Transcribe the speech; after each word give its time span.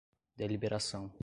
deliberação 0.37 1.13